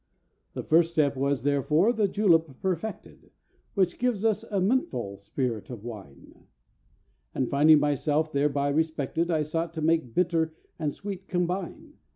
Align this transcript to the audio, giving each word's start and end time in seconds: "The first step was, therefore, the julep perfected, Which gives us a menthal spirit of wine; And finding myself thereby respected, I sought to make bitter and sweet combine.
"The 0.55 0.63
first 0.63 0.89
step 0.93 1.15
was, 1.15 1.43
therefore, 1.43 1.93
the 1.93 2.07
julep 2.07 2.59
perfected, 2.59 3.29
Which 3.75 3.99
gives 3.99 4.25
us 4.25 4.41
a 4.45 4.59
menthal 4.59 5.19
spirit 5.19 5.69
of 5.69 5.83
wine; 5.83 6.47
And 7.35 7.47
finding 7.47 7.79
myself 7.79 8.31
thereby 8.33 8.69
respected, 8.69 9.29
I 9.29 9.43
sought 9.43 9.75
to 9.75 9.81
make 9.83 10.15
bitter 10.15 10.55
and 10.79 10.91
sweet 10.91 11.27
combine. 11.27 11.99